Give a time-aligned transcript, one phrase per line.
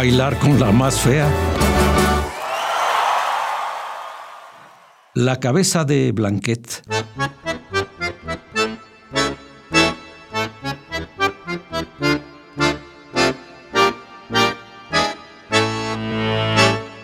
[0.00, 1.30] Bailar con la más fea.
[5.12, 6.82] La cabeza de Blanquet.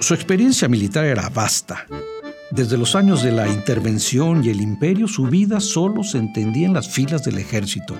[0.00, 1.84] Su experiencia militar era vasta.
[2.50, 6.72] Desde los años de la intervención y el imperio, su vida solo se entendía en
[6.72, 7.94] las filas del ejército.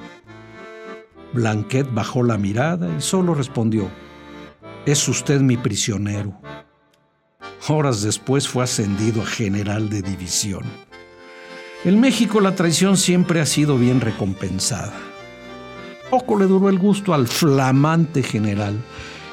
[1.32, 3.88] Blanquet bajó la mirada y solo respondió,
[4.84, 6.38] es usted mi prisionero.
[7.68, 10.64] Horas después fue ascendido a general de división.
[11.84, 14.92] En México la traición siempre ha sido bien recompensada.
[16.10, 18.76] Poco le duró el gusto al flamante general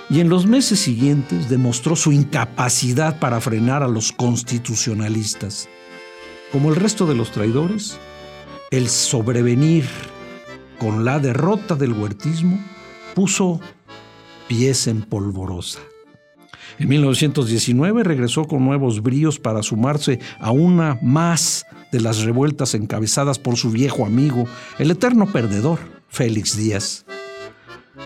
[0.09, 5.70] y en los meses siguientes demostró su incapacidad para frenar a los constitucionalistas.
[6.52, 8.00] Como el resto de los traidores,
[8.72, 9.86] el sobrevenir
[10.80, 12.59] con la derrota del huertismo
[13.14, 13.59] puso
[14.48, 15.80] pies en polvorosa.
[16.80, 23.38] En 1919 regresó con nuevos bríos para sumarse a una más de las revueltas encabezadas
[23.38, 24.46] por su viejo amigo,
[24.80, 27.06] el eterno perdedor, Félix Díaz.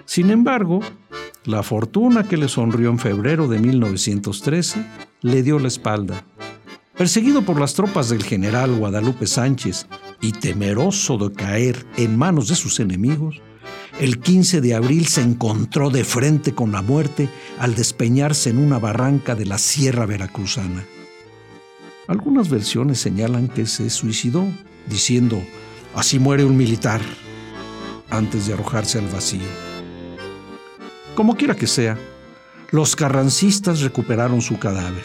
[0.05, 0.81] Sin embargo,
[1.45, 4.85] la fortuna que le sonrió en febrero de 1913
[5.21, 6.23] le dio la espalda.
[6.97, 9.87] Perseguido por las tropas del general Guadalupe Sánchez
[10.21, 13.41] y temeroso de caer en manos de sus enemigos,
[13.99, 17.29] el 15 de abril se encontró de frente con la muerte
[17.59, 20.83] al despeñarse en una barranca de la Sierra Veracruzana.
[22.07, 24.45] Algunas versiones señalan que se suicidó,
[24.87, 25.41] diciendo,
[25.95, 27.01] así muere un militar,
[28.09, 29.72] antes de arrojarse al vacío.
[31.15, 31.97] Como quiera que sea,
[32.71, 35.03] los carrancistas recuperaron su cadáver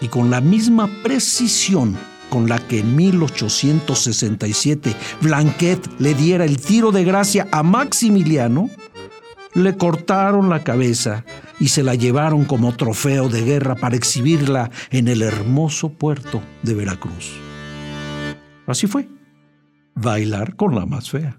[0.00, 1.96] y con la misma precisión
[2.28, 8.68] con la que en 1867 Blanquet le diera el tiro de gracia a Maximiliano,
[9.54, 11.24] le cortaron la cabeza
[11.60, 16.74] y se la llevaron como trofeo de guerra para exhibirla en el hermoso puerto de
[16.74, 17.32] Veracruz.
[18.66, 19.08] Así fue,
[19.94, 21.38] bailar con la más fea.